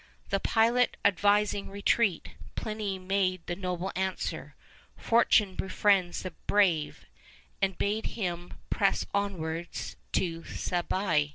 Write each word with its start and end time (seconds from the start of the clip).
The 0.31 0.39
pilot 0.39 0.97
advising 1.05 1.69
retreat, 1.69 2.29
Pliny 2.55 2.97
made 2.97 3.45
the 3.45 3.55
noble 3.55 3.91
answer, 3.95 4.55
'Fortune 4.97 5.53
befriends 5.53 6.23
the 6.23 6.31
brave,' 6.47 7.05
and 7.61 7.77
bade 7.77 8.07
him 8.17 8.51
press 8.71 9.05
onwards 9.13 9.97
to 10.13 10.41
Stabiæ. 10.41 11.29